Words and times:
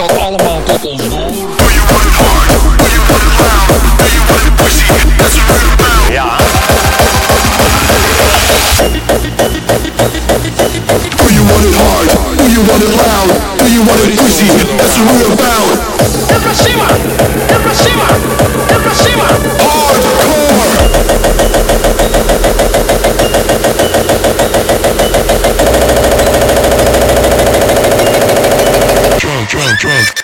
We 0.00 0.06
allemaal 0.06 0.62
tot 0.64 0.86
ons 0.86 1.08
door. 1.08 1.08
Do 1.08 1.14
you 1.14 1.84
want 1.90 2.04
it 2.08 2.14
hard? 2.20 2.48
Do 2.78 2.86
you 2.88 3.02
want 3.08 3.22
it 3.22 3.32
loud? 3.40 3.68
Do 3.98 4.06
you 4.16 4.22
want 4.28 4.42
it 4.48 4.54
crazy? 4.56 4.88
That's 5.18 5.36
what 5.36 5.48
we're 5.52 5.74
about. 5.76 6.08
Do 11.18 11.34
you 11.34 11.44
want 11.50 11.64
it 11.68 11.76
hard? 11.82 12.08
Do 12.38 12.46
you 12.48 12.62
want 12.68 12.82
it 12.82 12.94
loud? 12.96 13.28
Do 13.58 13.66
you 13.72 13.82
want 13.84 14.00
it 14.00 14.16
crazy? 14.16 14.48
That's 14.78 14.96
what 14.96 15.12
we're 15.20 15.32
about. 15.36 16.00
El 17.52 18.19
Drunk, 29.80 30.19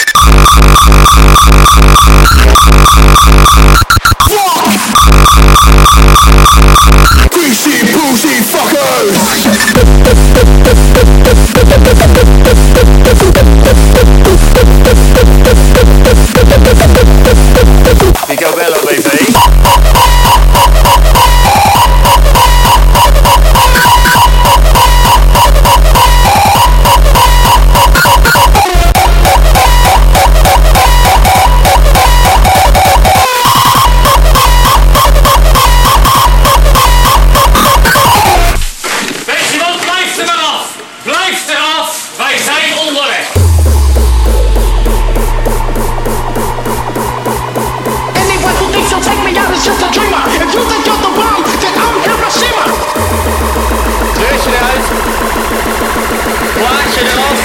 Plaatje 56.97 57.13
eraf. 57.13 57.41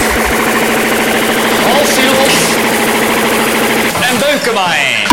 Los. 2.06 2.32
En 4.10 4.18
beuken 4.20 4.54
maar. 4.54 5.04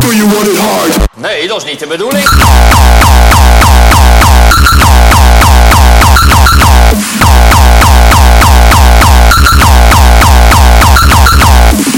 Do 0.00 0.12
you 0.12 0.28
want 0.28 0.46
it 0.46 0.58
hard? 0.58 0.96
Nee, 1.14 1.48
dat 1.48 1.56
is 1.56 1.64
niet 1.64 1.78
de 1.78 1.86
bedoeling. 1.86 2.24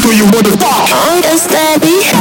Do 0.03 0.13
you 0.13 0.25
want 0.31 0.47
it 0.47 0.59
fuck? 0.59 0.85
Greasy, 1.85 2.14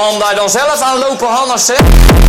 man 0.00 0.18
daar 0.18 0.34
dan 0.34 0.50
zelf 0.50 0.80
aan 0.80 0.98
lopen 0.98 1.28
hannissen? 1.28 1.74
D, 1.74 2.19